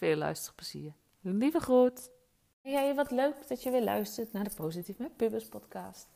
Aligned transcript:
Veel 0.00 0.16
luisterplezier. 0.16 0.92
Lieve 1.20 1.60
groet. 1.60 2.10
Hey, 2.60 2.94
wat 2.94 3.10
leuk 3.10 3.48
dat 3.48 3.62
je 3.62 3.70
weer 3.70 3.82
luistert 3.82 4.32
naar 4.32 4.44
de 4.44 4.54
Positief 4.56 4.98
met 4.98 5.16
Pubers 5.16 5.48
podcast. 5.48 6.08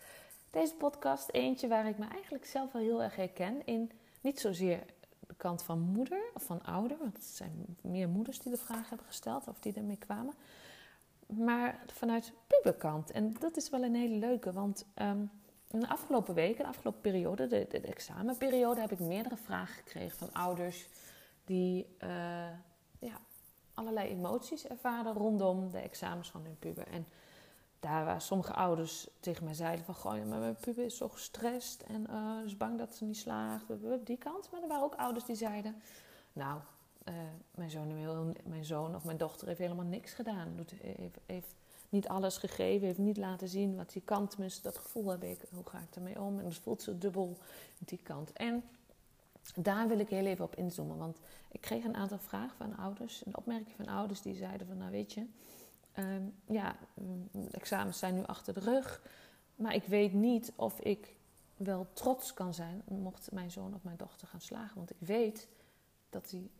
Deze 0.50 0.74
podcast 0.74 1.28
eentje 1.30 1.68
waar 1.68 1.88
ik 1.88 1.98
me 1.98 2.06
eigenlijk 2.06 2.44
zelf 2.44 2.72
wel 2.72 2.82
heel 2.82 3.02
erg 3.02 3.16
herken 3.16 3.66
in 3.66 3.90
niet 4.20 4.40
zozeer 4.40 4.84
de 5.20 5.34
kant 5.36 5.62
van 5.62 5.80
moeder 5.80 6.22
of 6.34 6.42
van 6.42 6.62
ouder, 6.62 6.98
want 6.98 7.16
het 7.16 7.24
zijn 7.24 7.76
meer 7.82 8.08
moeders 8.08 8.38
die 8.38 8.52
de 8.52 8.58
vraag 8.58 8.88
hebben 8.88 9.06
gesteld 9.06 9.48
of 9.48 9.58
die 9.58 9.74
ermee 9.74 9.98
kwamen, 9.98 10.34
maar 11.26 11.84
vanuit 11.86 12.32
puberkant. 12.46 13.10
En 13.10 13.36
dat 13.38 13.56
is 13.56 13.70
wel 13.70 13.82
een 13.82 13.94
hele 13.94 14.16
leuke, 14.16 14.52
want 14.52 14.86
um, 14.94 15.30
in 15.70 15.80
de 15.80 15.88
afgelopen 15.88 16.34
weken, 16.34 16.62
de 16.62 16.68
afgelopen 16.68 17.00
periode, 17.00 17.46
de, 17.46 17.66
de, 17.70 17.80
examenperiode, 17.80 18.80
heb 18.80 18.92
ik 18.92 18.98
meerdere 18.98 19.36
vragen 19.36 19.74
gekregen 19.74 20.18
van 20.18 20.32
ouders 20.32 20.88
die 21.44 21.86
ja, 21.98 22.62
allerlei 23.74 24.08
emoties 24.08 24.66
ervaren 24.66 25.12
rondom 25.12 25.70
de 25.70 25.78
examens 25.78 26.30
van 26.30 26.44
hun 26.44 26.58
puber. 26.58 26.86
En 26.86 27.06
daar 27.80 28.04
waar 28.04 28.20
sommige 28.20 28.52
ouders 28.52 29.08
tegen 29.20 29.44
mij 29.44 29.54
zeiden 29.54 29.84
van... 29.84 29.94
Goh, 29.94 30.24
mijn 30.24 30.56
puber 30.56 30.84
is 30.84 30.96
zo 30.96 31.08
gestrest 31.08 31.82
en 31.82 32.06
uh, 32.10 32.44
is 32.44 32.56
bang 32.56 32.78
dat 32.78 32.94
ze 32.94 33.04
niet 33.04 33.16
slaagt. 33.16 33.64
Die 34.04 34.16
kant. 34.16 34.50
Maar 34.50 34.62
er 34.62 34.68
waren 34.68 34.84
ook 34.84 34.94
ouders 34.94 35.24
die 35.24 35.36
zeiden... 35.36 35.82
Nou, 36.32 36.60
uh, 37.08 37.14
mijn, 37.54 37.70
zoon, 37.70 38.36
mijn 38.44 38.64
zoon 38.64 38.94
of 38.94 39.04
mijn 39.04 39.16
dochter 39.16 39.46
heeft 39.46 39.58
helemaal 39.58 39.84
niks 39.84 40.12
gedaan. 40.12 40.52
Doet, 40.56 40.70
heeft, 40.80 41.18
heeft, 41.26 41.54
niet 41.88 42.08
alles 42.08 42.36
gegeven, 42.36 42.86
heeft 42.86 42.98
niet 42.98 43.16
laten 43.16 43.48
zien 43.48 43.76
wat 43.76 43.92
die 43.92 44.02
kant 44.04 44.38
mis. 44.38 44.62
Dat 44.62 44.78
gevoel 44.78 45.08
heb 45.08 45.22
ik, 45.22 45.40
hoe 45.54 45.64
ga 45.66 45.78
ik 45.78 45.96
ermee 45.96 46.20
om? 46.20 46.38
En 46.38 46.44
het 46.44 46.58
voelt 46.58 46.82
zo 46.82 46.98
dubbel 46.98 47.36
die 47.78 48.00
kant. 48.02 48.32
En 48.32 48.64
daar 49.54 49.88
wil 49.88 49.98
ik 49.98 50.08
heel 50.08 50.26
even 50.26 50.44
op 50.44 50.56
inzoomen. 50.56 50.98
Want 50.98 51.18
ik 51.50 51.60
kreeg 51.60 51.84
een 51.84 51.96
aantal 51.96 52.18
vragen 52.18 52.56
van 52.56 52.76
ouders. 52.76 53.26
Een 53.26 53.36
opmerking 53.36 53.76
van 53.76 53.88
ouders 53.88 54.22
die 54.22 54.34
zeiden 54.34 54.66
van... 54.66 54.78
Nou 54.78 54.90
weet 54.90 55.12
je... 55.12 55.26
Um, 55.98 56.34
ja, 56.46 56.76
de 57.32 57.48
examens 57.50 57.98
zijn 57.98 58.14
nu 58.14 58.24
achter 58.24 58.54
de 58.54 58.60
rug. 58.60 59.02
Maar 59.56 59.74
ik 59.74 59.84
weet 59.84 60.12
niet 60.12 60.52
of 60.56 60.80
ik 60.80 61.16
wel 61.56 61.86
trots 61.92 62.34
kan 62.34 62.54
zijn 62.54 62.82
mocht 62.84 63.32
mijn 63.32 63.50
zoon 63.50 63.74
of 63.74 63.82
mijn 63.82 63.96
dochter 63.96 64.28
gaan 64.28 64.40
slagen. 64.40 64.76
Want 64.76 64.90
ik 64.90 64.96
weet 64.98 65.48
dat 66.10 66.30
hij, 66.30 66.50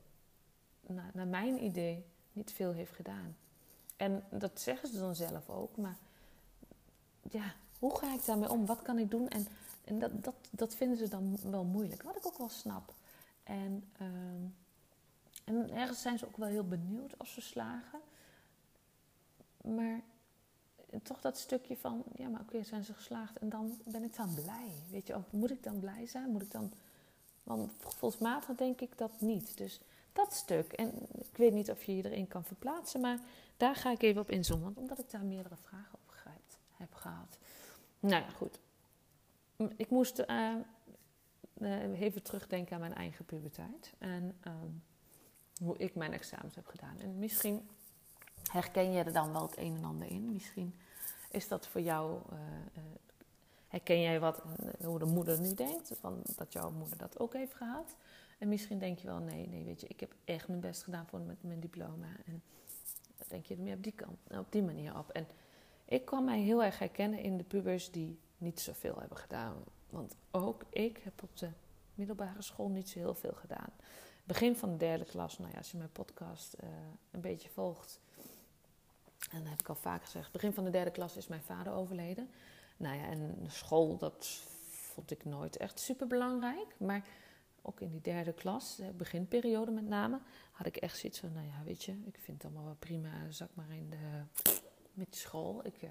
naar, 0.81 1.11
naar 1.15 1.27
mijn 1.27 1.65
idee, 1.65 2.05
niet 2.33 2.53
veel 2.53 2.73
heeft 2.73 2.93
gedaan. 2.93 3.37
En 3.97 4.25
dat 4.31 4.61
zeggen 4.61 4.89
ze 4.89 4.99
dan 4.99 5.15
zelf 5.15 5.49
ook. 5.51 5.77
Maar 5.77 5.97
ja, 7.31 7.55
hoe 7.79 7.99
ga 7.99 8.15
ik 8.15 8.25
daarmee 8.25 8.51
om? 8.51 8.67
Wat 8.67 8.83
kan 8.83 8.99
ik 8.99 9.11
doen? 9.11 9.29
En, 9.29 9.47
en 9.85 9.99
dat, 9.99 10.25
dat, 10.25 10.35
dat 10.51 10.75
vinden 10.75 10.99
ze 10.99 11.09
dan 11.09 11.37
wel 11.51 11.65
moeilijk. 11.65 12.03
Wat 12.03 12.17
ik 12.17 12.27
ook 12.27 12.39
wel 12.39 12.49
snap. 12.49 12.95
En, 13.43 13.85
um, 14.01 14.55
en 15.45 15.71
ergens 15.71 16.01
zijn 16.01 16.19
ze 16.19 16.27
ook 16.27 16.37
wel 16.37 16.49
heel 16.49 16.69
benieuwd 16.69 17.19
als 17.19 17.33
ze 17.33 17.41
slagen. 17.41 18.01
Maar 19.63 20.01
toch 21.03 21.21
dat 21.21 21.39
stukje 21.39 21.77
van, 21.77 22.03
ja, 22.15 22.29
maar 22.29 22.41
oké, 22.41 22.63
zijn 22.63 22.85
ze 22.85 22.95
geslaagd 22.95 23.39
en 23.39 23.49
dan 23.49 23.79
ben 23.85 24.05
ik 24.05 24.17
dan 24.17 24.35
blij. 24.35 24.83
Weet 24.91 25.07
je, 25.07 25.17
moet 25.31 25.51
ik 25.51 25.63
dan 25.63 25.79
blij 25.79 26.07
zijn? 26.07 26.31
Moet 26.31 26.43
ik 26.43 26.51
dan. 26.51 26.73
Want 27.43 27.73
gevoelsmatig 27.81 28.57
denk 28.57 28.81
ik 28.81 28.99
dat 28.99 29.21
niet. 29.21 29.57
Dus 29.57 29.81
dat 30.13 30.33
stuk. 30.33 30.73
En 30.73 30.93
ik 31.13 31.37
weet 31.37 31.53
niet 31.53 31.71
of 31.71 31.85
je 31.85 31.97
je 31.97 32.05
erin 32.05 32.29
kan 32.29 32.45
verplaatsen, 32.45 33.01
maar 33.01 33.19
daar 33.57 33.77
ga 33.77 33.91
ik 33.91 34.03
even 34.03 34.21
op 34.21 34.31
inzoomen. 34.31 34.73
Omdat 34.77 34.99
ik 34.99 35.11
daar 35.11 35.25
meerdere 35.25 35.57
vragen 35.57 35.95
op 35.95 36.05
heb 36.77 36.95
gehad. 36.95 37.39
Nou 38.01 38.23
ja, 38.23 38.29
goed. 38.29 38.59
Ik 39.77 39.91
moest 39.91 40.25
uh, 40.29 40.55
even 42.01 42.23
terugdenken 42.23 42.75
aan 42.75 42.81
mijn 42.81 42.95
eigen 42.95 43.25
puberteit. 43.25 43.93
En 43.99 44.37
ehm, 44.41 44.71
hoe 45.63 45.77
ik 45.79 45.95
mijn 45.95 46.13
examens 46.13 46.55
heb 46.55 46.67
gedaan. 46.67 46.99
En 46.99 47.19
misschien 47.19 47.69
herken 48.51 48.93
je 48.93 49.03
er 49.03 49.13
dan 49.13 49.33
wel 49.33 49.43
het 49.43 49.59
een 49.59 49.77
en 49.77 49.85
ander 49.85 50.11
in. 50.11 50.33
Misschien 50.33 50.75
is 51.31 51.49
dat 51.49 51.67
voor 51.67 51.81
jou, 51.81 52.21
uh, 52.33 52.39
herken 53.69 54.01
jij 54.01 54.21
wat, 54.21 54.43
hoe 54.85 54.99
de 54.99 55.05
moeder 55.05 55.41
nu 55.41 55.55
denkt, 55.55 55.93
van, 56.01 56.23
dat 56.37 56.53
jouw 56.53 56.71
moeder 56.71 56.99
dat 56.99 57.19
ook 57.19 57.33
heeft 57.33 57.55
gehad. 57.55 57.97
En 58.39 58.49
misschien 58.49 58.79
denk 58.79 58.99
je 58.99 59.07
wel, 59.07 59.19
nee, 59.19 59.49
nee, 59.49 59.65
weet 59.65 59.81
je, 59.81 59.87
ik 59.89 60.01
heb 60.01 60.15
echt 60.25 60.49
mijn 60.49 60.61
best 60.61 60.83
gedaan 60.83 61.07
voor 61.07 61.21
mijn 61.41 61.61
diploma. 61.61 62.09
En 62.27 62.43
denk 63.29 63.47
je 63.47 63.55
er 63.55 63.61
meer 63.61 63.77
op 63.77 63.83
die, 63.83 63.93
kant, 63.93 64.19
op 64.29 64.53
die 64.53 64.63
manier 64.63 64.99
op. 64.99 65.11
En 65.11 65.27
ik 65.85 66.05
kan 66.05 66.25
mij 66.25 66.41
heel 66.41 66.65
erg 66.65 66.79
herkennen 66.79 67.19
in 67.19 67.37
de 67.37 67.45
pubers 67.45 67.91
die 67.91 68.19
niet 68.45 68.61
zoveel 68.61 68.99
hebben 68.99 69.19
gedaan. 69.19 69.65
Want 69.91 70.17
ook 70.31 70.65
ik 70.71 70.99
heb 70.99 71.23
op 71.23 71.37
de 71.37 71.49
middelbare 71.95 72.43
school 72.43 72.69
niet 72.69 72.89
zo 72.89 72.99
heel 72.99 73.15
veel 73.15 73.35
gedaan. 73.35 73.71
Begin 74.25 74.57
van 74.57 74.71
de 74.71 74.77
derde 74.77 75.05
klas, 75.05 75.39
nou 75.39 75.51
ja, 75.51 75.59
als 75.59 75.71
je 75.71 75.77
mijn 75.77 75.93
podcast 75.93 76.57
een 77.11 77.21
beetje 77.21 77.49
volgt, 77.49 78.01
en 79.31 79.39
dat 79.41 79.49
heb 79.49 79.61
ik 79.61 79.69
al 79.69 79.75
vaak 79.75 80.03
gezegd. 80.03 80.33
Begin 80.33 80.53
van 80.53 80.65
de 80.65 80.71
derde 80.71 80.91
klas 80.91 81.17
is 81.17 81.27
mijn 81.27 81.43
vader 81.43 81.73
overleden. 81.73 82.31
Nou 82.77 82.97
ja, 82.97 83.05
en 83.05 83.45
school, 83.47 83.97
dat 83.97 84.27
vond 84.71 85.11
ik 85.11 85.25
nooit 85.25 85.57
echt 85.57 85.81
super 85.81 86.07
belangrijk. 86.07 86.75
Maar 86.79 87.07
ook 87.63 87.81
in 87.81 87.91
die 87.91 88.01
derde 88.01 88.33
klas, 88.33 88.77
de 88.77 88.93
beginperiode 88.97 89.71
met 89.71 89.89
name, 89.89 90.21
had 90.53 90.67
ik 90.67 90.77
echt 90.77 90.99
zoiets 90.99 91.19
van: 91.19 91.33
nou 91.33 91.47
ja, 91.47 91.63
weet 91.65 91.85
je, 91.85 91.93
ik 91.93 92.19
vind 92.21 92.43
het 92.43 92.45
allemaal 92.45 92.65
wel 92.65 92.77
prima. 92.79 93.31
Zak 93.31 93.51
maar 93.55 93.71
in 93.71 93.91
de. 93.91 94.43
met 94.93 95.17
school. 95.17 95.67
Ik, 95.67 95.83
uh, 95.83 95.91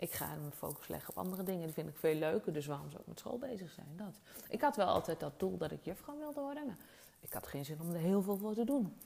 ik 0.00 0.12
ga 0.12 0.26
mijn 0.26 0.52
focus 0.52 0.88
leggen 0.88 1.10
op 1.10 1.18
andere 1.18 1.42
dingen. 1.42 1.64
Die 1.64 1.74
vind 1.74 1.88
ik 1.88 1.96
veel 1.96 2.14
leuker. 2.14 2.52
Dus 2.52 2.66
waarom 2.66 2.90
zou 2.90 3.00
ik 3.00 3.06
met 3.06 3.18
school 3.18 3.38
bezig 3.38 3.70
zijn? 3.70 3.86
Dat. 3.96 4.14
Ik 4.48 4.60
had 4.60 4.76
wel 4.76 4.86
altijd 4.86 5.20
dat 5.20 5.38
doel 5.38 5.56
dat 5.56 5.70
ik 5.70 5.84
juffrouw 5.84 6.18
wilde 6.18 6.40
worden. 6.40 6.66
Maar 6.66 6.76
ik 7.20 7.32
had 7.32 7.46
geen 7.46 7.64
zin 7.64 7.80
om 7.80 7.90
er 7.90 7.98
heel 7.98 8.22
veel 8.22 8.36
voor 8.36 8.54
te 8.54 8.64
doen. 8.64 8.96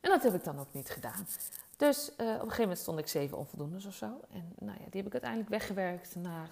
En 0.00 0.10
dat 0.10 0.22
heb 0.22 0.34
ik 0.34 0.44
dan 0.44 0.58
ook 0.58 0.72
niet 0.72 0.90
gedaan. 0.90 1.26
Dus 1.76 2.08
uh, 2.08 2.12
op 2.14 2.18
een 2.18 2.38
gegeven 2.40 2.60
moment 2.60 2.78
stond 2.78 2.98
ik 2.98 3.08
zeven 3.08 3.38
onvoldoendes 3.38 3.86
of 3.86 3.94
zo. 3.94 4.20
En 4.30 4.52
nou 4.58 4.78
ja, 4.78 4.84
die 4.84 4.96
heb 4.96 5.06
ik 5.06 5.12
uiteindelijk 5.12 5.50
weggewerkt 5.50 6.14
naar. 6.14 6.50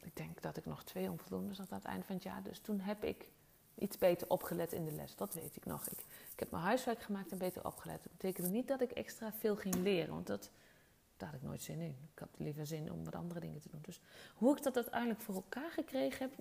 Ik 0.00 0.16
denk 0.16 0.42
dat 0.42 0.56
ik 0.56 0.66
nog 0.66 0.84
twee 0.84 1.10
onvoldoendes 1.10 1.58
had 1.58 1.70
aan 1.70 1.78
het 1.78 1.86
eind 1.86 2.04
van 2.04 2.14
het 2.14 2.24
jaar. 2.24 2.42
Dus 2.42 2.58
toen 2.58 2.80
heb 2.80 3.04
ik 3.04 3.28
iets 3.74 3.98
beter 3.98 4.28
opgelet 4.30 4.72
in 4.72 4.84
de 4.84 4.92
les. 4.92 5.16
Dat 5.16 5.34
weet 5.34 5.56
ik 5.56 5.64
nog. 5.64 5.86
Ik, 5.86 5.98
ik 6.32 6.38
heb 6.38 6.50
mijn 6.50 6.62
huiswerk 6.62 7.02
gemaakt 7.02 7.32
en 7.32 7.38
beter 7.38 7.66
opgelet. 7.66 8.02
Dat 8.02 8.12
betekende 8.12 8.48
niet 8.48 8.68
dat 8.68 8.80
ik 8.80 8.90
extra 8.90 9.32
veel 9.38 9.56
ging 9.56 9.74
leren. 9.74 10.14
Want 10.14 10.26
dat, 10.26 10.50
daar 11.20 11.28
had 11.28 11.38
ik 11.38 11.46
nooit 11.46 11.62
zin 11.62 11.80
in. 11.80 11.96
Ik 12.12 12.18
had 12.18 12.28
liever 12.36 12.66
zin 12.66 12.92
om 12.92 13.04
wat 13.04 13.14
andere 13.14 13.40
dingen 13.40 13.60
te 13.60 13.68
doen. 13.68 13.80
Dus 13.82 14.00
hoe 14.34 14.56
ik 14.56 14.62
dat 14.62 14.76
uiteindelijk 14.76 15.20
voor 15.20 15.34
elkaar 15.34 15.70
gekregen 15.70 16.18
heb, 16.28 16.38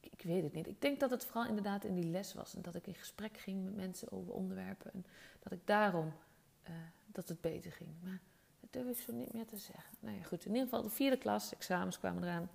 ik 0.00 0.22
weet 0.22 0.42
het 0.42 0.52
niet. 0.52 0.66
Ik 0.66 0.80
denk 0.80 1.00
dat 1.00 1.10
het 1.10 1.24
vooral 1.24 1.46
inderdaad 1.46 1.84
in 1.84 1.94
die 1.94 2.10
les 2.10 2.34
was. 2.34 2.54
En 2.54 2.62
dat 2.62 2.74
ik 2.74 2.86
in 2.86 2.94
gesprek 2.94 3.38
ging 3.38 3.64
met 3.64 3.76
mensen 3.76 4.12
over 4.12 4.32
onderwerpen. 4.32 4.92
En 4.92 5.06
dat 5.38 5.52
ik 5.52 5.66
daarom 5.66 6.12
uh, 6.68 6.74
dat 7.06 7.28
het 7.28 7.40
beter 7.40 7.72
ging. 7.72 7.90
Maar 8.02 8.20
dat 8.60 8.72
durf 8.72 8.98
ik 8.98 9.04
zo 9.04 9.12
niet 9.12 9.32
meer 9.32 9.46
te 9.46 9.56
zeggen. 9.56 9.96
Nou 10.00 10.16
ja, 10.16 10.22
goed. 10.22 10.44
In 10.44 10.50
ieder 10.50 10.68
geval 10.68 10.82
de 10.82 10.90
vierde 10.90 11.16
klas, 11.16 11.52
examens 11.52 11.98
kwamen 11.98 12.22
eraan. 12.22 12.50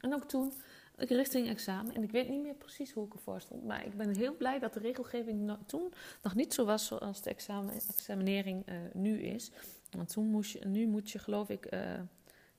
En 0.00 0.14
ook 0.14 0.24
toen, 0.24 0.52
richting 0.96 1.48
examen. 1.48 1.94
En 1.94 2.02
ik 2.02 2.10
weet 2.10 2.28
niet 2.28 2.42
meer 2.42 2.54
precies 2.54 2.92
hoe 2.92 3.06
ik 3.06 3.12
ervoor 3.12 3.40
stond. 3.40 3.64
Maar 3.64 3.86
ik 3.86 3.96
ben 3.96 4.16
heel 4.16 4.36
blij 4.36 4.58
dat 4.58 4.74
de 4.74 4.80
regelgeving 4.80 5.56
toen 5.66 5.92
nog 6.22 6.34
niet 6.34 6.54
zo 6.54 6.64
was 6.64 6.86
zoals 6.86 7.22
de 7.22 7.30
examen, 7.30 7.74
examinering 7.74 8.68
uh, 8.68 8.74
nu 8.92 9.22
is. 9.22 9.50
Want 9.90 10.12
toen 10.12 10.26
moest 10.26 10.52
je, 10.52 10.66
nu 10.66 10.86
moet 10.86 11.10
je 11.10 11.18
geloof 11.18 11.48
ik... 11.48 11.74
Uh, 11.74 11.80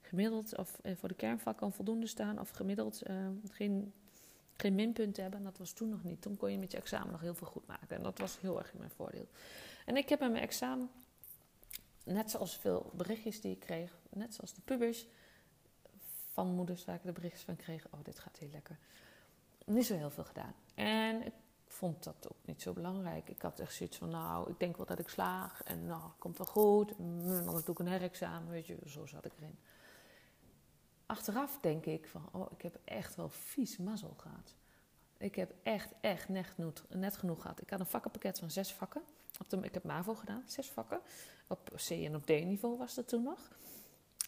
gemiddeld 0.06 0.56
of 0.56 0.80
voor 0.94 1.08
de 1.08 1.14
kernvakken 1.14 1.72
voldoende 1.72 2.06
staan 2.06 2.40
of 2.40 2.50
gemiddeld 2.50 3.02
geen 3.50 3.92
geen 4.56 4.74
minpunten 4.74 5.22
hebben. 5.22 5.40
En 5.40 5.46
dat 5.46 5.58
was 5.58 5.72
toen 5.72 5.88
nog 5.88 6.04
niet. 6.04 6.22
Toen 6.22 6.36
kon 6.36 6.50
je 6.50 6.58
met 6.58 6.72
je 6.72 6.78
examen 6.78 7.12
nog 7.12 7.20
heel 7.20 7.34
veel 7.34 7.46
goed 7.46 7.66
maken. 7.66 7.96
En 7.96 8.02
dat 8.02 8.18
was 8.18 8.40
heel 8.40 8.58
erg 8.58 8.72
in 8.72 8.78
mijn 8.78 8.90
voordeel. 8.90 9.28
En 9.86 9.96
ik 9.96 10.08
heb 10.08 10.20
met 10.20 10.30
mijn 10.30 10.42
examen 10.42 10.90
net 12.04 12.30
zoals 12.30 12.56
veel 12.56 12.90
berichtjes 12.94 13.40
die 13.40 13.52
ik 13.52 13.60
kreeg, 13.60 13.98
net 14.10 14.34
zoals 14.34 14.54
de 14.54 14.60
pubers 14.64 15.06
van 16.34 16.54
moeders 16.54 16.84
waar 16.84 16.94
ik 16.94 17.02
de 17.02 17.12
berichtjes 17.12 17.44
van 17.44 17.56
kreeg, 17.56 17.86
oh 17.90 18.00
dit 18.02 18.18
gaat 18.18 18.38
heel 18.38 18.50
lekker. 18.52 18.78
Niet 19.64 19.86
zo 19.86 19.94
heel 19.94 20.10
veel 20.10 20.24
gedaan. 20.24 20.54
En 20.74 21.26
ik 21.26 21.32
vond 21.66 22.04
dat 22.04 22.28
ook 22.28 22.36
niet 22.44 22.62
zo 22.62 22.72
belangrijk. 22.72 23.28
Ik 23.28 23.42
had 23.42 23.60
echt 23.60 23.74
zoiets 23.74 23.96
van, 23.96 24.08
nou, 24.08 24.50
ik 24.50 24.60
denk 24.60 24.76
wel 24.76 24.86
dat 24.86 24.98
ik 24.98 25.08
slaag 25.08 25.62
en 25.62 25.86
nou, 25.86 26.10
komt 26.18 26.38
wel 26.38 26.46
goed. 26.46 26.98
Mm, 26.98 27.44
dan 27.44 27.62
doe 27.64 27.74
ik 27.74 27.78
een 27.78 27.86
herexamen, 27.86 28.50
weet 28.50 28.66
je, 28.66 28.78
zo 28.86 29.06
zat 29.06 29.24
ik 29.24 29.32
erin. 29.36 29.58
Achteraf 31.06 31.58
denk 31.60 31.86
ik 31.86 32.06
van, 32.06 32.28
oh, 32.32 32.52
ik 32.52 32.62
heb 32.62 32.78
echt 32.84 33.14
wel 33.14 33.28
vies 33.28 33.76
mazzel 33.76 34.14
gehad. 34.16 34.54
Ik 35.16 35.34
heb 35.34 35.54
echt, 35.62 35.92
echt 36.00 36.28
net 36.28 36.46
genoeg, 36.46 36.72
net 36.88 37.16
genoeg 37.16 37.40
gehad. 37.40 37.60
Ik 37.60 37.70
had 37.70 37.80
een 37.80 37.86
vakkenpakket 37.86 38.38
van 38.38 38.50
zes 38.50 38.72
vakken. 38.72 39.02
Op 39.40 39.50
de, 39.50 39.56
ik 39.56 39.74
heb 39.74 39.84
MAVO 39.84 40.14
gedaan, 40.14 40.42
zes 40.46 40.70
vakken. 40.70 41.00
Op 41.46 41.70
C 41.88 41.90
en 41.90 42.14
op 42.14 42.26
D-niveau 42.26 42.78
was 42.78 42.94
dat 42.94 43.08
toen 43.08 43.22
nog. 43.22 43.50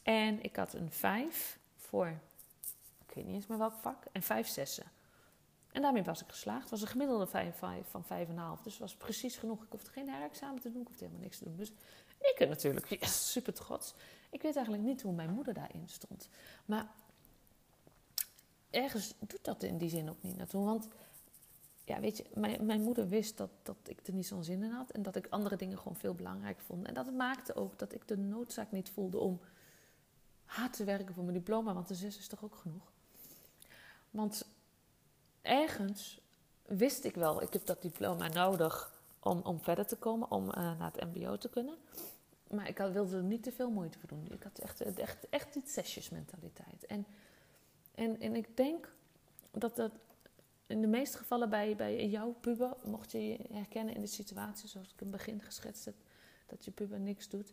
En 0.02 0.42
ik 0.42 0.56
had 0.56 0.72
een 0.72 0.90
vijf 0.90 1.58
voor, 1.86 2.06
ik 3.06 3.14
weet 3.14 3.24
niet 3.24 3.34
eens 3.34 3.46
meer 3.46 3.58
welk 3.58 3.74
vak, 3.80 4.04
en 4.12 4.22
vijf 4.22 4.48
zessen. 4.48 4.86
En 5.72 5.82
daarmee 5.82 6.02
was 6.02 6.22
ik 6.22 6.28
geslaagd. 6.28 6.60
Het 6.60 6.70
was 6.70 6.80
een 6.80 6.86
gemiddelde 6.86 7.26
5, 7.26 7.56
5, 7.56 7.86
van 7.88 8.04
5,5. 8.58 8.62
Dus 8.62 8.78
was 8.78 8.94
precies 8.94 9.36
genoeg. 9.36 9.62
Ik 9.62 9.70
hoefde 9.70 9.90
geen 9.90 10.08
herexamen 10.08 10.60
te 10.60 10.70
doen. 10.72 10.80
Ik 10.80 10.86
hoefde 10.86 11.04
helemaal 11.04 11.24
niks 11.24 11.38
te 11.38 11.44
doen. 11.44 11.56
Dus 11.56 11.72
ik 12.20 12.48
natuurlijk 12.48 13.00
yes, 13.00 13.32
super 13.32 13.52
trots. 13.52 13.94
Ik 14.30 14.42
weet 14.42 14.54
eigenlijk 14.54 14.84
niet 14.84 15.02
hoe 15.02 15.12
mijn 15.12 15.30
moeder 15.30 15.54
daarin 15.54 15.88
stond. 15.88 16.28
Maar 16.64 16.88
ergens 18.70 19.14
doet 19.18 19.44
dat 19.44 19.62
in 19.62 19.78
die 19.78 19.88
zin 19.88 20.10
ook 20.10 20.22
niet 20.22 20.36
naartoe. 20.36 20.64
Want 20.64 20.88
ja, 21.84 22.00
weet 22.00 22.16
je, 22.16 22.24
mijn, 22.34 22.66
mijn 22.66 22.82
moeder 22.82 23.08
wist 23.08 23.36
dat, 23.36 23.50
dat 23.62 23.76
ik 23.84 24.06
er 24.06 24.12
niet 24.12 24.26
zo'n 24.26 24.44
zin 24.44 24.62
in 24.62 24.70
had. 24.70 24.90
En 24.90 25.02
dat 25.02 25.16
ik 25.16 25.26
andere 25.30 25.56
dingen 25.56 25.78
gewoon 25.78 25.96
veel 25.96 26.14
belangrijker 26.14 26.64
vond. 26.64 26.86
En 26.86 26.94
dat 26.94 27.12
maakte 27.12 27.54
ook 27.54 27.78
dat 27.78 27.94
ik 27.94 28.08
de 28.08 28.16
noodzaak 28.16 28.72
niet 28.72 28.90
voelde 28.90 29.18
om 29.18 29.40
hard 30.46 30.72
te 30.72 30.84
werken 30.84 31.14
voor 31.14 31.24
mijn 31.24 31.36
diploma. 31.36 31.74
Want 31.74 31.88
de 31.88 31.94
zes 31.94 32.18
is 32.18 32.28
toch 32.28 32.44
ook 32.44 32.56
genoeg. 32.56 32.92
Want 34.10 34.46
ergens 35.42 36.20
wist 36.62 37.04
ik 37.04 37.14
wel, 37.14 37.42
ik 37.42 37.52
heb 37.52 37.66
dat 37.66 37.82
diploma 37.82 38.28
nodig 38.28 39.00
om, 39.20 39.40
om 39.40 39.60
verder 39.60 39.86
te 39.86 39.96
komen, 39.96 40.30
om 40.30 40.48
uh, 40.48 40.54
naar 40.54 40.92
het 40.92 41.14
MBO 41.14 41.36
te 41.36 41.48
kunnen. 41.48 41.76
Maar 42.50 42.68
ik 42.68 42.78
wilde 42.78 43.16
er 43.16 43.22
niet 43.22 43.42
te 43.42 43.52
veel 43.52 43.70
moeite 43.70 43.98
voor 43.98 44.08
doen. 44.08 44.28
Ik 44.30 44.42
had 44.42 44.58
echt, 44.58 44.80
echt, 44.80 45.28
echt 45.28 45.52
die 45.52 45.62
zesjesmentaliteit. 45.66 46.86
En, 46.86 47.06
en, 47.94 48.20
en 48.20 48.36
ik 48.36 48.56
denk 48.56 48.92
dat 49.50 49.76
dat 49.76 49.92
in 50.66 50.80
de 50.80 50.86
meeste 50.86 51.18
gevallen 51.18 51.50
bij, 51.50 51.76
bij 51.76 52.08
jouw 52.08 52.34
puber, 52.40 52.76
mocht 52.84 53.12
je 53.12 53.28
je 53.28 53.38
herkennen 53.52 53.94
in 53.94 54.00
de 54.00 54.06
situatie 54.06 54.68
zoals 54.68 54.92
ik 54.92 55.00
in 55.00 55.06
het 55.06 55.16
begin 55.16 55.40
geschetst 55.40 55.84
heb, 55.84 55.94
dat 56.46 56.64
je 56.64 56.70
puber 56.70 57.00
niks 57.00 57.28
doet. 57.28 57.52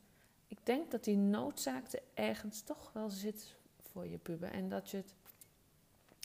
Ik 0.54 0.66
denk 0.66 0.92
dat 0.92 1.04
die 1.04 1.18
noodzaak 1.18 1.92
er 1.92 2.02
ergens 2.14 2.62
toch 2.62 2.92
wel 2.94 3.10
zit 3.10 3.56
voor 3.82 4.08
je 4.08 4.18
puber. 4.18 4.52
En 4.52 4.70
dat 4.70 4.90
je 4.90 4.98
het 4.98 5.14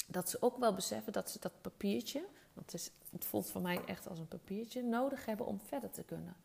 dat 0.07 0.31
ze 0.31 0.43
ook 0.43 0.59
wel 0.59 0.75
beseffen 0.75 1.13
dat 1.13 1.31
ze 1.31 1.39
dat 1.39 1.61
papiertje, 1.61 2.21
want 2.53 2.73
het, 2.73 2.81
is, 2.81 2.91
het 3.11 3.25
voelt 3.25 3.47
voor 3.47 3.61
mij 3.61 3.85
echt 3.85 4.09
als 4.09 4.19
een 4.19 4.29
papiertje, 4.29 4.83
nodig 4.83 5.27
hebben 5.27 5.47
om 5.47 5.61
verder 5.61 5.91
te 5.91 6.03
kunnen. 6.03 6.37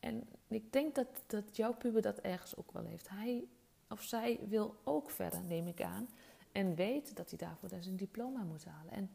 En 0.00 0.28
ik 0.48 0.72
denk 0.72 0.94
dat, 0.94 1.06
dat 1.26 1.56
jouw 1.56 1.74
puber 1.74 2.02
dat 2.02 2.18
ergens 2.18 2.56
ook 2.56 2.72
wel 2.72 2.84
heeft. 2.84 3.08
Hij 3.08 3.48
of 3.88 4.02
zij 4.02 4.40
wil 4.48 4.76
ook 4.84 5.10
verder, 5.10 5.42
neem 5.42 5.66
ik 5.66 5.82
aan. 5.82 6.08
En 6.52 6.74
weet 6.74 7.16
dat 7.16 7.30
hij 7.30 7.38
daarvoor 7.38 7.68
zijn 7.68 7.96
diploma 7.96 8.42
moet 8.42 8.64
halen. 8.64 8.92
En, 8.92 9.10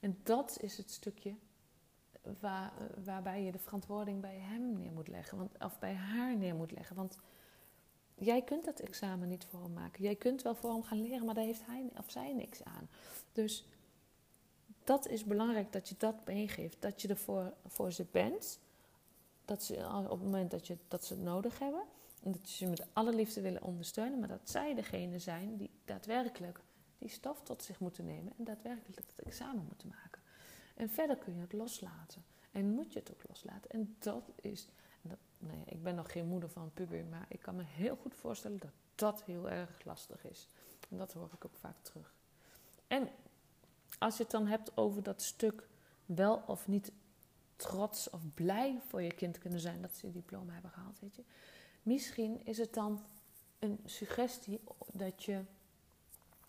en 0.00 0.18
dat 0.22 0.58
is 0.60 0.76
het 0.76 0.90
stukje 0.90 1.34
waar, 2.40 2.72
waarbij 3.04 3.42
je 3.42 3.52
de 3.52 3.58
verantwoording 3.58 4.20
bij 4.20 4.38
hem 4.38 4.72
neer 4.72 4.92
moet 4.92 5.08
leggen. 5.08 5.38
Want, 5.38 5.50
of 5.58 5.78
bij 5.78 5.94
haar 5.94 6.36
neer 6.36 6.54
moet 6.54 6.72
leggen. 6.72 6.96
Want 6.96 7.18
jij 8.14 8.42
kunt 8.42 8.64
dat 8.64 8.80
examen 8.80 9.28
niet 9.28 9.44
voor 9.44 9.62
hem 9.62 9.72
maken. 9.72 10.02
Jij 10.02 10.14
kunt 10.14 10.42
wel 10.42 10.54
voor 10.54 10.72
hem 10.72 10.82
gaan 10.82 11.02
leren, 11.02 11.24
maar 11.24 11.34
daar 11.34 11.44
heeft 11.44 11.66
hij 11.66 11.90
of 11.98 12.10
zij 12.10 12.32
niks 12.32 12.64
aan. 12.64 12.88
Dus 13.32 13.66
dat 14.84 15.08
is 15.08 15.24
belangrijk 15.24 15.72
dat 15.72 15.88
je 15.88 15.94
dat 15.98 16.26
meegeeft. 16.26 16.76
Dat 16.80 17.02
je 17.02 17.08
er 17.08 17.16
voor, 17.16 17.52
voor 17.66 17.92
ze 17.92 18.06
bent. 18.10 18.58
Dat 19.44 19.62
ze 19.62 19.74
op 20.04 20.10
het 20.10 20.22
moment 20.22 20.50
dat, 20.50 20.66
je, 20.66 20.76
dat 20.88 21.04
ze 21.04 21.14
het 21.14 21.22
nodig 21.22 21.58
hebben. 21.58 21.82
En 22.22 22.32
dat 22.32 22.50
je 22.50 22.56
ze 22.56 22.66
met 22.66 22.86
alle 22.92 23.14
liefde 23.14 23.40
willen 23.40 23.62
ondersteunen. 23.62 24.18
Maar 24.18 24.28
dat 24.28 24.50
zij 24.50 24.74
degene 24.74 25.18
zijn 25.18 25.56
die 25.56 25.70
daadwerkelijk 25.84 26.60
die 26.98 27.08
stof 27.08 27.42
tot 27.42 27.62
zich 27.62 27.80
moeten 27.80 28.04
nemen. 28.04 28.32
En 28.38 28.44
daadwerkelijk 28.44 28.96
het 28.96 29.26
examen 29.26 29.64
moeten 29.68 29.88
maken. 29.88 30.11
En 30.74 30.90
verder 30.90 31.16
kun 31.16 31.34
je 31.34 31.40
het 31.40 31.52
loslaten. 31.52 32.24
En 32.52 32.70
moet 32.70 32.92
je 32.92 32.98
het 32.98 33.12
ook 33.12 33.28
loslaten. 33.28 33.70
En 33.70 33.96
dat 33.98 34.30
is 34.40 34.68
nou 35.38 35.58
ja, 35.58 35.64
ik 35.66 35.82
ben 35.82 35.94
nog 35.94 36.12
geen 36.12 36.26
moeder 36.26 36.48
van 36.50 36.72
puber, 36.74 37.04
maar 37.04 37.26
ik 37.28 37.40
kan 37.40 37.56
me 37.56 37.62
heel 37.62 37.96
goed 37.96 38.14
voorstellen 38.14 38.58
dat 38.58 38.70
dat 38.94 39.22
heel 39.24 39.50
erg 39.50 39.84
lastig 39.84 40.24
is. 40.24 40.48
En 40.90 40.96
dat 40.96 41.12
hoor 41.12 41.30
ik 41.34 41.44
ook 41.44 41.56
vaak 41.56 41.76
terug. 41.82 42.14
En 42.86 43.08
als 43.98 44.16
je 44.16 44.22
het 44.22 44.32
dan 44.32 44.46
hebt 44.46 44.76
over 44.76 45.02
dat 45.02 45.22
stuk 45.22 45.68
wel 46.06 46.42
of 46.46 46.68
niet 46.68 46.92
trots 47.56 48.10
of 48.10 48.20
blij 48.34 48.80
voor 48.86 49.02
je 49.02 49.14
kind 49.14 49.38
kunnen 49.38 49.60
zijn 49.60 49.82
dat 49.82 49.94
ze 49.94 50.06
je 50.06 50.12
diploma 50.12 50.52
hebben 50.52 50.70
gehaald, 50.70 51.00
weet 51.00 51.16
je. 51.16 51.24
Misschien 51.82 52.46
is 52.46 52.58
het 52.58 52.74
dan 52.74 53.04
een 53.58 53.80
suggestie 53.84 54.60
dat 54.92 55.24
je 55.24 55.44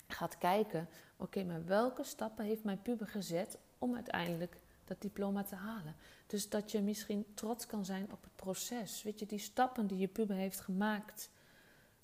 gaat 0.08 0.38
kijken, 0.38 0.90
oké, 1.18 1.44
maar 1.44 1.66
welke 1.66 2.04
stappen 2.04 2.46
heeft 2.46 2.64
mijn 2.64 2.82
puber 2.82 3.08
gezet 3.08 3.58
om 3.84 3.96
uiteindelijk 3.96 4.58
dat 4.86 5.02
diploma 5.02 5.44
te 5.44 5.56
halen. 5.56 5.96
Dus 6.28 6.50
dat 6.50 6.72
je 6.72 6.82
misschien 6.82 7.26
trots 7.34 7.66
kan 7.66 7.86
zijn 7.86 8.12
op 8.12 8.24
het 8.24 8.36
proces. 8.36 9.04
Weet 9.04 9.20
je, 9.20 9.26
die 9.26 9.40
stappen 9.40 9.88
die 9.88 9.98
je 9.98 10.08
puber 10.08 10.36
heeft 10.36 10.60
gemaakt. 10.60 11.30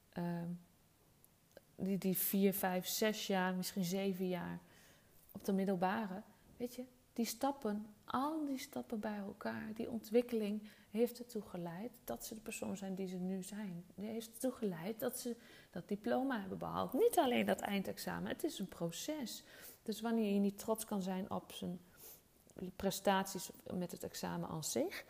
Ehm, 0.09 0.49
die, 1.75 1.97
die 1.97 2.17
vier, 2.17 2.53
vijf, 2.53 2.87
zes 2.87 3.27
jaar, 3.27 3.55
misschien 3.55 3.83
zeven 3.83 4.27
jaar 4.27 4.59
op 5.31 5.45
de 5.45 5.53
middelbare. 5.53 6.21
Weet 6.57 6.75
je, 6.75 6.83
die 7.13 7.25
stappen, 7.25 7.85
al 8.05 8.45
die 8.45 8.57
stappen 8.57 8.99
bij 8.99 9.17
elkaar, 9.17 9.73
die 9.73 9.89
ontwikkeling 9.89 10.69
heeft 10.89 11.19
ertoe 11.19 11.41
geleid 11.41 11.91
dat 12.03 12.25
ze 12.25 12.33
de 12.33 12.41
persoon 12.41 12.77
zijn 12.77 12.95
die 12.95 13.07
ze 13.07 13.17
nu 13.17 13.43
zijn. 13.43 13.85
Die 13.95 14.09
heeft 14.09 14.33
ertoe 14.33 14.51
geleid 14.51 14.99
dat 14.99 15.19
ze 15.19 15.35
dat 15.71 15.87
diploma 15.87 16.39
hebben 16.39 16.57
behaald. 16.57 16.93
Niet 16.93 17.17
alleen 17.17 17.45
dat 17.45 17.59
eindexamen, 17.59 18.29
het 18.29 18.43
is 18.43 18.59
een 18.59 18.67
proces. 18.67 19.43
Dus 19.89 20.01
wanneer 20.01 20.33
je 20.33 20.39
niet 20.39 20.57
trots 20.57 20.85
kan 20.85 21.01
zijn 21.01 21.31
op 21.31 21.51
zijn 21.51 21.79
prestaties 22.75 23.49
met 23.73 23.91
het 23.91 24.03
examen 24.03 24.49
aan 24.49 24.63
zich. 24.63 25.05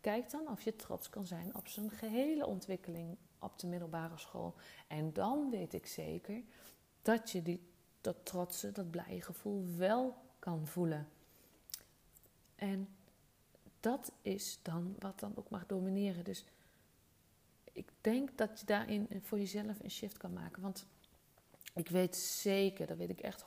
Kijk 0.00 0.30
dan 0.30 0.48
of 0.48 0.62
je 0.62 0.76
trots 0.76 1.08
kan 1.08 1.26
zijn 1.26 1.54
op 1.54 1.68
zijn 1.68 1.90
gehele 1.90 2.46
ontwikkeling 2.46 3.16
op 3.38 3.58
de 3.58 3.66
middelbare 3.66 4.18
school. 4.18 4.54
En 4.86 5.12
dan 5.12 5.50
weet 5.50 5.74
ik 5.74 5.86
zeker 5.86 6.42
dat 7.02 7.30
je 7.30 7.42
die, 7.42 7.68
dat 8.00 8.16
trotse, 8.22 8.72
dat 8.72 8.90
blije 8.90 9.22
gevoel 9.22 9.64
wel 9.76 10.16
kan 10.38 10.66
voelen. 10.66 11.08
En 12.54 12.88
dat 13.80 14.12
is 14.20 14.58
dan 14.62 14.96
wat 14.98 15.20
dan 15.20 15.32
ook 15.36 15.50
mag 15.50 15.66
domineren. 15.66 16.24
Dus 16.24 16.44
ik 17.72 17.88
denk 18.00 18.38
dat 18.38 18.60
je 18.60 18.66
daarin 18.66 19.08
voor 19.22 19.38
jezelf 19.38 19.80
een 19.80 19.90
shift 19.90 20.16
kan 20.16 20.32
maken. 20.32 20.62
Want 20.62 20.86
ik 21.72 21.88
weet 21.88 22.16
zeker, 22.16 22.86
dat 22.86 22.96
weet 22.96 23.10
ik 23.10 23.20
echt 23.20 23.44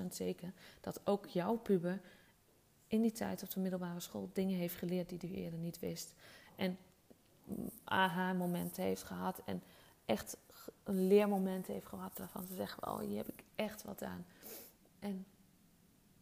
100% 0.00 0.06
zeker, 0.10 0.52
dat 0.80 1.00
ook 1.06 1.26
jouw 1.26 1.56
puber 1.56 2.00
in 2.86 3.02
die 3.02 3.12
tijd 3.12 3.42
op 3.42 3.50
de 3.50 3.60
middelbare 3.60 4.00
school 4.00 4.30
dingen 4.32 4.58
heeft 4.58 4.74
geleerd 4.74 5.08
die 5.08 5.18
hij 5.18 5.30
eerder 5.30 5.58
niet 5.58 5.78
wist. 5.78 6.14
En 6.56 6.78
aha-momenten 7.84 8.82
heeft 8.82 9.02
gehad 9.02 9.42
en 9.44 9.62
echt 10.04 10.36
een 10.84 11.06
leermoment 11.06 11.66
heeft 11.66 11.86
gehad 11.86 12.18
waarvan 12.18 12.46
ze 12.46 12.54
zeggen: 12.54 12.88
Oh, 12.88 13.00
hier 13.00 13.16
heb 13.16 13.28
ik 13.28 13.44
echt 13.54 13.82
wat 13.82 14.02
aan. 14.02 14.26
En 14.98 15.26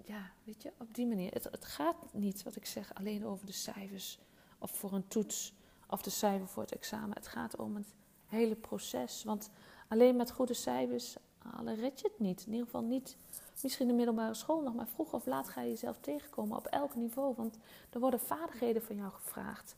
ja, 0.04 0.30
weet 0.44 0.62
je, 0.62 0.72
op 0.78 0.94
die 0.94 1.06
manier. 1.06 1.32
Het, 1.32 1.64
gaat 1.64 1.96
niet, 2.12 2.42
wat 2.42 2.56
ik 2.56 2.66
zeg, 2.66 2.94
alleen 2.94 3.26
over 3.26 3.46
de 3.46 3.52
cijfers 3.52 4.18
of 4.58 4.70
voor 4.70 4.92
een 4.92 5.08
toets 5.08 5.54
of 5.88 6.02
de 6.02 6.10
cijfer 6.10 6.48
voor 6.48 6.62
het 6.62 6.74
examen. 6.74 7.16
Het 7.16 7.26
gaat 7.26 7.56
om 7.56 7.76
het 7.76 7.94
hele 8.26 8.54
proces. 8.54 9.24
Want 9.24 9.50
alleen 9.88 10.16
met 10.16 10.30
goede 10.30 10.54
cijfers 10.54 11.16
halen 11.50 11.74
red 11.74 12.00
je 12.00 12.08
het 12.08 12.18
niet. 12.18 12.44
In 12.46 12.52
ieder 12.52 12.66
geval 12.66 12.82
niet 12.82 13.16
misschien 13.62 13.86
de 13.86 13.92
middelbare 13.92 14.34
school 14.34 14.62
nog, 14.62 14.74
maar 14.74 14.88
vroeg 14.88 15.12
of 15.12 15.26
laat 15.26 15.48
ga 15.48 15.60
je 15.60 15.68
jezelf 15.68 15.98
tegenkomen 16.00 16.56
op 16.56 16.66
elk 16.66 16.94
niveau. 16.94 17.34
Want 17.34 17.58
er 17.90 18.00
worden 18.00 18.20
vaardigheden 18.20 18.82
van 18.82 18.96
jou 18.96 19.12
gevraagd. 19.12 19.76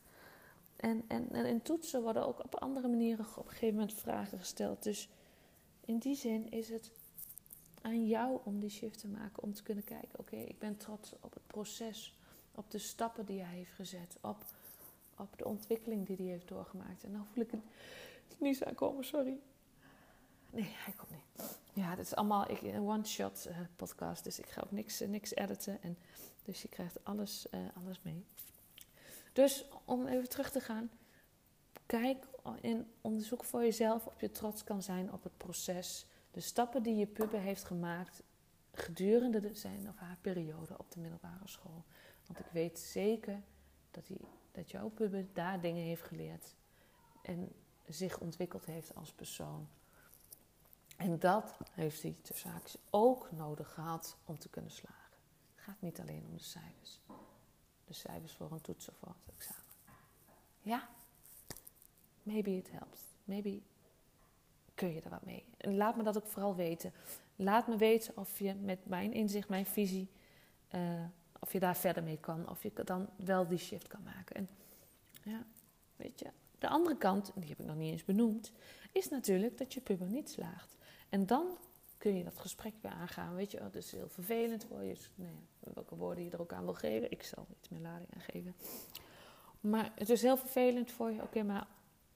En, 0.77 1.05
en, 1.07 1.33
en 1.33 1.45
in 1.47 1.63
toetsen 1.63 2.03
worden 2.03 2.27
ook 2.27 2.45
op 2.45 2.55
andere 2.55 2.89
manieren 2.89 3.27
op 3.37 3.45
een 3.45 3.51
gegeven 3.51 3.75
moment 3.75 3.95
vragen 3.95 4.39
gesteld. 4.39 4.83
Dus 4.83 5.09
in 5.85 5.99
die 5.99 6.15
zin 6.15 6.51
is 6.51 6.69
het 6.69 6.91
aan 7.83 8.07
jou 8.07 8.41
om 8.45 8.61
die 8.61 8.71
shift 8.71 8.99
te 8.99 9.09
maken. 9.09 9.43
Om 9.43 9.55
te 9.55 9.63
kunnen 9.63 9.85
kijken, 9.85 10.19
oké, 10.19 10.37
ik 10.37 10.59
ben 10.59 10.77
trots 10.77 11.13
op 11.21 11.35
het 11.35 11.47
proces. 11.47 12.19
Op 12.55 12.71
de 12.71 12.79
stappen 12.79 13.27
die 13.27 13.43
hij 13.43 13.57
heeft 13.57 13.73
gezet. 13.75 14.17
Op, 14.21 14.45
op 15.17 15.39
de 15.39 15.45
ontwikkeling 15.45 16.07
die 16.07 16.17
hij 16.17 16.27
heeft 16.27 16.49
doorgemaakt. 16.49 17.05
En 17.05 17.13
dan 17.13 17.27
voel 17.33 17.43
ik 17.45 17.51
het 17.51 17.61
niet 18.39 18.65
aankomen, 18.65 19.05
sorry. 19.05 19.39
Nee, 20.51 20.73
hij 20.75 20.93
komt 20.93 21.11
niet. 21.11 21.56
Ja, 21.77 21.91
het 21.91 21.99
is 21.99 22.15
allemaal 22.15 22.51
een 22.51 22.89
one-shot 22.89 23.47
uh, 23.49 23.59
podcast. 23.77 24.25
Dus 24.25 24.39
ik 24.39 24.47
ga 24.47 24.61
ook 24.65 24.71
niks, 24.71 25.03
uh, 25.03 25.09
niks 25.09 25.35
editen. 25.35 25.83
En, 25.83 25.99
dus 26.45 26.63
je 26.63 26.69
krijgt 26.69 27.05
alles, 27.05 27.47
uh, 27.55 27.61
alles 27.75 28.03
mee. 28.03 28.25
Dus 29.33 29.65
om 29.85 30.07
even 30.07 30.29
terug 30.29 30.51
te 30.51 30.61
gaan. 30.61 30.91
kijk 31.87 32.27
en 32.61 32.91
onderzoek 33.01 33.45
voor 33.45 33.61
jezelf 33.61 34.07
of 34.07 34.21
je 34.21 34.31
trots 34.31 34.65
kan 34.65 34.83
zijn 34.83 35.13
op 35.13 35.23
het 35.23 35.37
proces. 35.37 36.07
De 36.31 36.41
stappen 36.41 36.83
die 36.83 36.97
je 36.97 37.07
puber 37.07 37.41
heeft 37.41 37.65
gemaakt 37.65 38.23
gedurende 38.73 39.41
de, 39.41 39.55
zijn 39.55 39.89
of 39.89 39.97
haar 39.97 40.19
periode 40.21 40.79
op 40.79 40.91
de 40.91 41.01
middelbare 41.01 41.49
school. 41.49 41.85
Want 42.27 42.39
ik 42.39 42.47
weet 42.53 42.79
zeker 42.79 43.43
dat, 43.91 44.09
hij, 44.09 44.21
dat 44.53 44.71
jouw 44.71 44.89
puber 44.89 45.27
daar 45.33 45.61
dingen 45.61 45.85
heeft 45.85 46.03
geleerd 46.03 46.55
en 47.23 47.53
zich 47.87 48.21
ontwikkeld 48.21 48.65
heeft 48.65 48.95
als 48.95 49.13
persoon. 49.13 49.69
En 50.97 51.19
dat 51.19 51.57
heeft 51.73 52.03
hij 52.03 52.17
haakjes 52.45 52.77
ook 52.91 53.33
nodig 53.33 53.75
gehad 53.75 54.17
om 54.25 54.39
te 54.39 54.49
kunnen 54.49 54.71
slagen. 54.71 55.19
Het 55.55 55.65
gaat 55.65 55.81
niet 55.81 56.01
alleen 56.01 56.25
om 56.29 56.37
de 56.37 56.43
cijfers. 56.43 57.01
De 57.85 57.95
cijfers 57.95 58.33
voor 58.33 58.53
een 58.53 58.61
toets 58.61 58.89
of 58.89 58.97
voor 58.97 59.09
het 59.09 59.35
examen. 59.35 59.65
Ja, 60.63 60.89
maybe 62.23 62.57
it 62.57 62.71
helps. 62.71 63.01
Maybe 63.25 63.61
kun 64.75 64.93
je 64.93 65.01
er 65.01 65.11
wat 65.11 65.25
mee. 65.25 65.45
En 65.57 65.77
laat 65.77 65.97
me 65.97 66.03
dat 66.03 66.17
ook 66.17 66.27
vooral 66.27 66.55
weten. 66.55 66.93
Laat 67.37 67.67
me 67.67 67.77
weten 67.77 68.17
of 68.17 68.39
je 68.39 68.55
met 68.55 68.87
mijn 68.87 69.13
inzicht, 69.13 69.49
mijn 69.49 69.67
visie, 69.67 70.09
uh, 70.75 71.05
of 71.39 71.53
je 71.53 71.61
daar 71.61 71.77
verder 71.77 72.03
mee 72.03 72.19
kan. 72.19 72.49
Of 72.49 72.63
je 72.63 72.73
dan 72.85 73.09
wel 73.17 73.47
die 73.47 73.59
shift 73.59 73.89
kan 73.89 74.03
maken. 74.03 74.37
En 74.37 74.49
ja, 75.23 75.45
weet 75.97 76.19
je, 76.19 76.31
de 76.59 76.69
andere 76.69 76.97
kant, 76.97 77.33
die 77.35 77.49
heb 77.49 77.61
ik 77.61 77.67
nog 77.67 77.77
niet 77.77 77.93
eens 77.93 78.05
benoemd, 78.05 78.53
is 78.93 79.09
natuurlijk 79.09 79.59
dat 79.59 79.75
je 79.75 79.81
puber 79.81 80.07
niet 80.07 80.31
slaagt. 80.31 80.77
En 81.09 81.27
dan 81.27 81.47
kun 81.99 82.17
je 82.17 82.25
dat 82.25 82.39
gesprek 82.39 82.75
weer 82.81 82.93
aangaan. 82.93 83.35
Weet 83.35 83.51
je, 83.51 83.59
oh, 83.59 83.65
het 83.65 83.75
is 83.75 83.93
heel 83.93 84.09
vervelend 84.09 84.65
voor 84.65 84.83
je. 84.83 84.97
Nee, 85.15 85.47
welke 85.59 85.97
woorden 85.97 86.25
je 86.25 86.31
er 86.31 86.41
ook 86.41 86.53
aan 86.53 86.65
wil 86.65 86.75
geven. 86.75 87.11
Ik 87.11 87.23
zal 87.23 87.47
iets 87.59 87.69
meer 87.69 87.81
lading 87.81 88.09
aan 88.15 88.21
geven. 88.21 88.55
Maar 89.61 89.93
het 89.95 90.11
is 90.11 90.23
heel 90.23 90.37
vervelend 90.37 90.91
voor 90.91 91.11
je. 91.11 91.23
Oké, 91.23 91.43
maar 91.43 91.67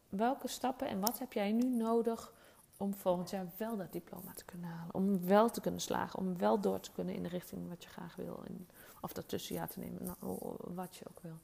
welke 0.09 0.49
stappen 0.49 0.89
en 0.89 1.01
wat 1.01 1.19
heb 1.19 1.33
jij 1.33 1.53
nu 1.53 1.69
nodig 1.69 2.33
om 2.77 2.95
volgend 2.95 3.31
jaar 3.31 3.47
wel 3.57 3.77
dat 3.77 3.93
diploma 3.93 4.33
te 4.33 4.45
kunnen 4.45 4.71
halen? 4.71 4.95
Om 4.95 5.27
wel 5.27 5.51
te 5.51 5.61
kunnen 5.61 5.81
slagen, 5.81 6.19
om 6.19 6.39
wel 6.39 6.61
door 6.61 6.81
te 6.81 6.93
kunnen 6.93 7.15
in 7.15 7.23
de 7.23 7.29
richting 7.29 7.69
wat 7.69 7.83
je 7.83 7.89
graag 7.89 8.17
wil. 8.17 8.43
En, 8.47 8.69
of 9.01 9.13
dat 9.13 9.29
tussenjaar 9.29 9.69
te 9.69 9.79
nemen, 9.79 10.05
nou, 10.05 10.39
wat 10.59 10.97
je 10.97 11.05
ook 11.11 11.21
wil. 11.21 11.39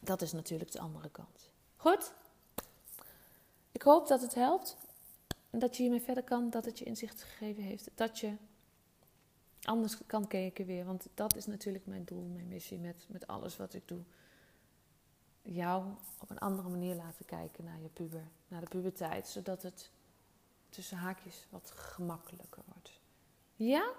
Dat 0.00 0.22
is 0.22 0.32
natuurlijk 0.32 0.72
de 0.72 0.80
andere 0.80 1.08
kant. 1.08 1.50
Goed? 1.76 2.12
Ik 3.72 3.82
hoop 3.82 4.08
dat 4.08 4.20
het 4.20 4.34
helpt. 4.34 4.76
En 5.54 5.60
dat 5.60 5.76
je 5.76 5.82
hiermee 5.82 6.00
verder 6.00 6.24
kan, 6.24 6.50
dat 6.50 6.64
het 6.64 6.78
je 6.78 6.84
inzicht 6.84 7.22
gegeven 7.22 7.62
heeft. 7.62 7.90
Dat 7.94 8.18
je 8.18 8.36
anders 9.62 9.98
kan 10.06 10.26
kijken 10.26 10.66
weer. 10.66 10.84
Want 10.84 11.08
dat 11.14 11.36
is 11.36 11.46
natuurlijk 11.46 11.86
mijn 11.86 12.04
doel, 12.04 12.22
mijn 12.22 12.48
missie 12.48 12.78
met, 12.78 13.06
met 13.08 13.26
alles 13.26 13.56
wat 13.56 13.74
ik 13.74 13.88
doe. 13.88 14.00
Jou 15.42 15.84
op 16.20 16.30
een 16.30 16.38
andere 16.38 16.68
manier 16.68 16.94
laten 16.94 17.24
kijken 17.24 17.64
naar 17.64 17.80
je 17.80 17.88
puber, 17.88 18.28
naar 18.48 18.60
de 18.60 18.68
puberteit. 18.68 19.28
Zodat 19.28 19.62
het 19.62 19.90
tussen 20.68 20.96
haakjes 20.96 21.46
wat 21.50 21.72
gemakkelijker 21.74 22.62
wordt. 22.72 23.00
Ja? 23.56 23.92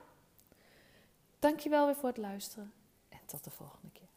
Dankjewel 1.39 1.85
weer 1.85 1.95
voor 1.95 2.09
het 2.09 2.17
luisteren. 2.17 2.73
En 3.09 3.21
tot 3.25 3.43
de 3.43 3.51
volgende 3.51 3.91
keer. 3.93 4.09